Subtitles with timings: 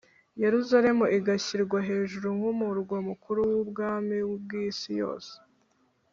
[0.43, 5.33] yerusalemu igashyirwa hejuru nk’umurwa mukuru w’ubwami bw’isi yose